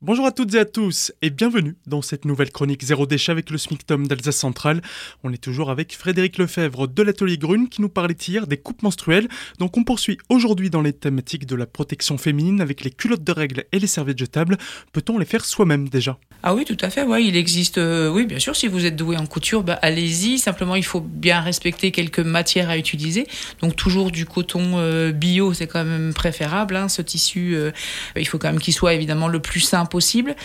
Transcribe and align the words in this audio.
Bonjour 0.00 0.26
à 0.26 0.30
toutes 0.30 0.54
et 0.54 0.60
à 0.60 0.64
tous 0.64 1.10
et 1.22 1.30
bienvenue 1.30 1.74
dans 1.88 2.02
cette 2.02 2.24
nouvelle 2.24 2.52
chronique 2.52 2.84
Zéro 2.84 3.04
déchet 3.04 3.32
avec 3.32 3.50
le 3.50 3.58
SMICTOM 3.58 4.06
d'Alsace 4.06 4.36
Centrale. 4.36 4.80
On 5.24 5.32
est 5.32 5.42
toujours 5.42 5.72
avec 5.72 5.96
Frédéric 5.96 6.38
Lefebvre 6.38 6.86
de 6.86 7.02
l'atelier 7.02 7.36
Grune 7.36 7.68
qui 7.68 7.82
nous 7.82 7.88
parlait 7.88 8.14
hier 8.14 8.46
des 8.46 8.58
coupes 8.58 8.84
menstruelles. 8.84 9.26
Donc 9.58 9.76
on 9.76 9.82
poursuit 9.82 10.16
aujourd'hui 10.28 10.70
dans 10.70 10.82
les 10.82 10.92
thématiques 10.92 11.46
de 11.46 11.56
la 11.56 11.66
protection 11.66 12.16
féminine 12.16 12.60
avec 12.60 12.84
les 12.84 12.92
culottes 12.92 13.24
de 13.24 13.32
règles 13.32 13.64
et 13.72 13.80
les 13.80 13.88
serviettes 13.88 14.20
jetables. 14.20 14.56
Peut-on 14.92 15.18
les 15.18 15.24
faire 15.24 15.44
soi-même 15.44 15.88
déjà? 15.88 16.16
Ah 16.44 16.54
oui, 16.54 16.64
tout 16.64 16.76
à 16.80 16.90
fait. 16.90 17.04
Il 17.20 17.34
existe. 17.34 17.78
Euh, 17.78 18.08
oui, 18.08 18.24
bien 18.24 18.38
sûr. 18.38 18.54
Si 18.54 18.68
vous 18.68 18.86
êtes 18.86 18.94
doué 18.94 19.16
en 19.16 19.26
couture, 19.26 19.64
bah, 19.64 19.80
allez-y. 19.82 20.38
Simplement, 20.38 20.76
il 20.76 20.84
faut 20.84 21.00
bien 21.00 21.40
respecter 21.40 21.90
quelques 21.90 22.20
matières 22.20 22.70
à 22.70 22.78
utiliser. 22.78 23.26
Donc 23.60 23.74
toujours 23.74 24.12
du 24.12 24.26
coton 24.26 24.78
euh, 24.78 25.10
bio, 25.10 25.52
c'est 25.54 25.66
quand 25.66 25.84
même 25.84 26.14
préférable. 26.14 26.76
Hein, 26.76 26.88
ce 26.88 27.02
tissu, 27.02 27.56
euh, 27.56 27.72
il 28.14 28.28
faut 28.28 28.38
quand 28.38 28.52
même 28.52 28.60
qu'il 28.60 28.74
soit 28.74 28.94
évidemment 28.94 29.26
le 29.26 29.40
plus 29.40 29.58
simple 29.58 29.87
possible. 29.88 30.36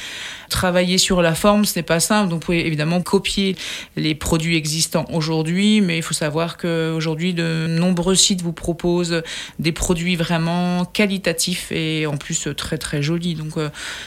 Travailler 0.49 0.97
sur 0.97 1.21
la 1.21 1.35
forme, 1.35 1.65
ce 1.65 1.77
n'est 1.77 1.83
pas 1.83 1.99
simple. 1.99 2.29
Donc 2.29 2.41
vous 2.41 2.45
pouvez 2.45 2.65
évidemment 2.65 3.01
copier 3.01 3.55
les 3.95 4.15
produits 4.15 4.55
existants 4.55 5.05
aujourd'hui, 5.11 5.81
mais 5.81 5.97
il 5.97 6.03
faut 6.03 6.13
savoir 6.13 6.57
qu'aujourd'hui, 6.57 7.33
de 7.33 7.67
nombreux 7.67 8.15
sites 8.15 8.41
vous 8.41 8.53
proposent 8.53 9.21
des 9.59 9.71
produits 9.71 10.15
vraiment 10.15 10.85
qualitatifs 10.85 11.71
et 11.71 12.05
en 12.07 12.17
plus 12.17 12.47
très 12.57 12.77
très 12.77 13.01
jolis. 13.01 13.35
Donc 13.35 13.53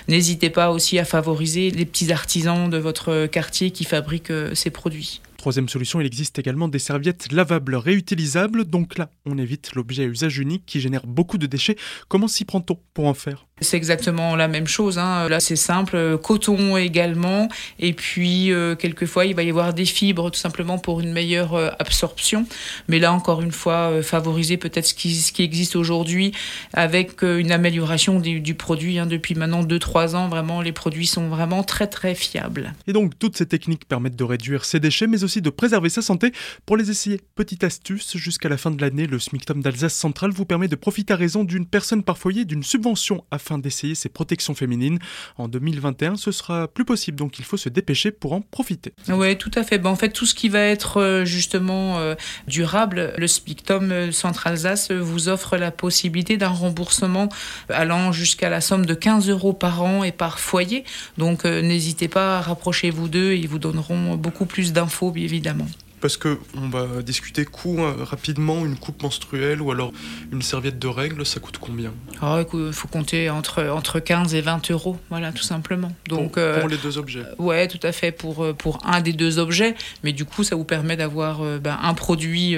n'hésitez 0.08 0.50
pas 0.50 0.70
aussi 0.70 0.98
à 0.98 1.04
favoriser 1.04 1.70
les 1.70 1.84
petits 1.84 2.12
artisans 2.12 2.68
de 2.70 2.78
votre 2.78 3.26
quartier 3.26 3.70
qui 3.70 3.84
fabriquent 3.84 4.30
euh, 4.30 4.54
ces 4.54 4.70
produits. 4.70 5.20
Troisième 5.36 5.68
solution, 5.68 6.00
il 6.00 6.06
existe 6.06 6.38
également 6.38 6.66
des 6.66 6.80
serviettes 6.80 7.30
lavables 7.30 7.76
réutilisables. 7.76 8.64
Donc 8.64 8.98
là, 8.98 9.10
on 9.26 9.38
évite 9.38 9.74
l'objet 9.74 10.02
à 10.04 10.06
usage 10.06 10.38
unique 10.38 10.64
qui 10.66 10.80
génère 10.80 11.06
beaucoup 11.06 11.38
de 11.38 11.46
déchets. 11.46 11.76
Comment 12.08 12.26
s'y 12.26 12.44
prend-on 12.44 12.78
pour 12.94 13.06
en 13.06 13.14
faire? 13.14 13.46
C'est 13.62 13.78
exactement 13.78 14.36
la 14.36 14.48
même 14.48 14.66
chose. 14.66 14.98
Hein. 14.98 15.30
Là, 15.30 15.40
c'est 15.40 15.56
simple. 15.56 16.18
Coton 16.18 16.76
également. 16.76 17.48
Et 17.78 17.94
puis, 17.94 18.52
euh, 18.52 18.74
quelquefois, 18.74 19.24
il 19.24 19.34
va 19.34 19.44
y 19.44 19.48
avoir 19.48 19.72
des 19.72 19.86
fibres 19.86 20.30
tout 20.30 20.38
simplement 20.38 20.76
pour 20.76 21.00
une 21.00 21.10
meilleure 21.10 21.54
euh, 21.54 21.70
absorption. 21.78 22.46
Mais 22.86 22.98
là, 22.98 23.14
encore 23.14 23.40
une 23.40 23.52
fois, 23.52 23.90
euh, 23.90 24.02
favoriser 24.02 24.58
peut-être 24.58 24.84
ce 24.84 24.92
qui, 24.92 25.32
existe 25.38 25.74
aujourd'hui 25.74 26.32
avec 26.74 27.22
une 27.22 27.50
amélioration 27.50 28.20
du, 28.20 28.40
du 28.40 28.54
produit. 28.54 28.98
Hein. 28.98 29.06
Depuis 29.06 29.34
maintenant 29.34 29.62
2-3 29.62 30.16
ans, 30.16 30.28
vraiment, 30.28 30.60
les 30.60 30.72
produits 30.72 31.06
sont 31.06 31.28
vraiment 31.28 31.62
très, 31.62 31.86
très 31.86 32.14
fiables. 32.14 32.74
Et 32.86 32.92
donc, 32.92 33.18
toutes 33.18 33.38
ces 33.38 33.46
techniques 33.46 33.86
permettent 33.88 34.16
de 34.16 34.24
réduire 34.24 34.66
ces 34.66 34.80
déchets, 34.80 35.06
mais 35.06 35.24
aussi 35.24 35.40
de 35.40 35.48
préserver 35.48 35.88
sa 35.88 36.02
santé. 36.02 36.30
Pour 36.66 36.76
les 36.76 36.90
essayer, 36.90 37.22
petite 37.34 37.64
astuce, 37.64 38.18
jusqu'à 38.18 38.50
la 38.50 38.58
fin 38.58 38.70
de 38.70 38.82
l'année, 38.82 39.06
le 39.06 39.18
SMICTOM 39.18 39.62
d'Alsace 39.62 39.94
Centrale 39.94 40.32
vous 40.32 40.44
permet 40.44 40.68
de 40.68 40.76
profiter 40.76 41.14
à 41.14 41.16
raison 41.16 41.42
d'une 41.42 41.64
personne 41.64 42.02
par 42.02 42.18
foyer 42.18 42.44
d'une 42.44 42.62
subvention 42.62 43.24
à 43.30 43.38
afin 43.46 43.58
d'essayer 43.58 43.94
ces 43.94 44.08
protections 44.08 44.54
féminines. 44.54 44.98
En 45.38 45.48
2021, 45.48 46.16
ce 46.16 46.32
sera 46.32 46.66
plus 46.66 46.84
possible, 46.84 47.16
donc 47.16 47.38
il 47.38 47.44
faut 47.44 47.56
se 47.56 47.68
dépêcher 47.68 48.10
pour 48.10 48.32
en 48.32 48.40
profiter. 48.40 48.92
Oui, 49.08 49.36
tout 49.38 49.50
à 49.54 49.62
fait. 49.62 49.78
Ben, 49.78 49.90
en 49.90 49.96
fait, 49.96 50.10
tout 50.10 50.26
ce 50.26 50.34
qui 50.34 50.48
va 50.48 50.60
être 50.60 51.00
euh, 51.00 51.24
justement 51.24 51.98
euh, 51.98 52.14
durable, 52.48 53.12
le 53.16 53.28
Spictum 53.28 53.92
euh, 53.92 54.12
Centre-Alsace 54.12 54.90
vous 54.90 55.28
offre 55.28 55.56
la 55.56 55.70
possibilité 55.70 56.36
d'un 56.36 56.48
remboursement 56.48 57.28
allant 57.68 58.10
jusqu'à 58.12 58.50
la 58.50 58.60
somme 58.60 58.84
de 58.84 58.94
15 58.94 59.28
euros 59.28 59.52
par 59.52 59.82
an 59.82 60.02
et 60.02 60.12
par 60.12 60.40
foyer. 60.40 60.84
Donc 61.18 61.44
n'hésitez 61.44 62.08
pas, 62.08 62.38
à 62.38 62.40
rapprocher-vous 62.40 63.08
d'eux, 63.08 63.34
ils 63.34 63.48
vous 63.48 63.58
donneront 63.58 64.16
beaucoup 64.16 64.46
plus 64.46 64.72
d'infos, 64.72 65.12
évidemment 65.16 65.66
parce 66.00 66.16
que 66.16 66.38
on 66.56 66.68
va 66.68 67.02
discuter 67.02 67.44
coût 67.44 67.78
hein, 67.80 67.96
rapidement, 68.00 68.64
une 68.64 68.76
coupe 68.76 69.02
menstruelle 69.02 69.60
ou 69.62 69.70
alors 69.70 69.92
une 70.32 70.42
serviette 70.42 70.78
de 70.78 70.88
règles, 70.88 71.24
ça 71.24 71.40
coûte 71.40 71.58
combien? 71.58 71.92
Ah, 72.20 72.42
Il 72.52 72.72
faut 72.72 72.88
compter 72.88 73.30
entre, 73.30 73.64
entre 73.68 74.00
15 74.00 74.34
et 74.34 74.40
20 74.40 74.70
euros, 74.70 74.98
voilà, 75.10 75.32
tout 75.32 75.42
simplement. 75.42 75.92
Donc, 76.08 76.32
pour, 76.32 76.42
euh, 76.42 76.66
les 76.68 76.76
deux 76.76 76.98
objets. 76.98 77.22
Ouais, 77.38 77.68
tout 77.68 77.80
à 77.82 77.92
fait, 77.92 78.12
pour, 78.12 78.44
euh, 78.44 78.52
pour 78.52 78.78
un 78.84 79.00
des 79.00 79.12
deux 79.12 79.38
objets, 79.38 79.74
mais 80.02 80.12
du 80.12 80.24
coup, 80.24 80.44
ça 80.44 80.56
vous 80.56 80.64
permet 80.64 80.96
d'avoir 80.96 81.42
euh, 81.42 81.58
ben, 81.58 81.78
un 81.82 81.94
produit 81.94 82.56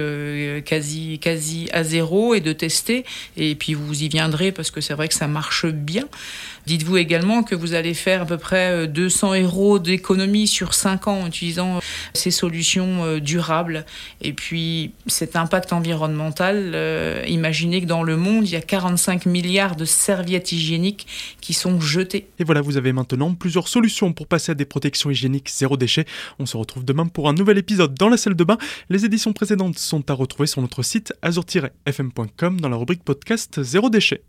quasi, 0.65 1.19
quasi 1.19 1.69
à 1.73 1.85
zéro 1.85 2.35
et 2.35 2.41
de 2.41 2.53
tester, 2.53 3.05
et 3.37 3.55
puis 3.55 3.75
vous 3.75 4.03
y 4.03 4.09
viendrez 4.09 4.53
parce 4.53 4.71
que 4.71 4.81
c'est 4.81 4.95
vrai 4.95 5.09
que 5.09 5.15
ça 5.15 5.29
marche 5.29 5.67
bien. 5.67 6.05
Dites-vous 6.67 6.99
également 6.99 7.43
que 7.43 7.55
vous 7.55 7.75
allez 7.75 7.95
faire 7.95 8.23
à 8.23 8.27
peu 8.27 8.37
près 8.37 8.87
200 8.87 9.41
euros 9.41 9.79
d'économie 9.79 10.47
sur 10.47 10.75
5 10.75 11.09
ans 11.09 11.21
en 11.23 11.27
utilisant 11.27 11.81
ces 12.13 12.31
solutions 12.31 13.19
Et 14.21 14.33
puis 14.33 14.93
cet 15.07 15.37
impact 15.37 15.73
environnemental, 15.73 16.73
euh, 16.75 17.25
imaginez 17.27 17.81
que 17.81 17.87
dans 17.87 18.03
le 18.03 18.17
monde, 18.17 18.47
il 18.47 18.53
y 18.53 18.57
a 18.57 18.61
45 18.61 19.27
milliards 19.27 19.77
de 19.77 19.85
serviettes 19.85 20.53
hygiéniques 20.53 21.07
qui 21.41 21.55
sont 21.55 21.81
jetées. 21.81 22.29
Et 22.39 22.45
voilà, 22.45 22.61
vous 22.61 22.77
avez 22.77 22.93
maintenant 22.93 23.35
plusieurs 23.35 23.69
solutions 23.69 24.13
pour 24.13 24.27
passer 24.27 24.53
à 24.53 24.55
des 24.55 24.65
protections 24.65 25.11
hygiéniques 25.11 25.51
zéro 25.51 25.77
déchet. 25.77 26.05
On 26.39 26.47
se 26.47 26.57
retrouve 26.57 26.85
demain 26.85 27.07
pour 27.07 27.29
un 27.29 27.33
nouvel 27.33 27.59
épisode 27.59 27.95
dans 27.95 28.09
la 28.09 28.17
salle 28.17 28.35
de 28.35 28.45
bain. 28.45 28.59
Les 28.91 29.05
éditions 29.05 29.33
précédentes 29.33 29.79
sont 29.79 30.11
à 30.11 30.15
retrouver 30.15 30.47
sur 30.47 30.63
notre 30.63 30.83
site 30.83 31.13
azur-fm.com 31.23 32.61
dans 32.61 32.69
la 32.69 32.77
rubrique 32.77 33.05
podcast 33.05 33.63
zéro 33.63 33.91
déchet. 33.91 34.23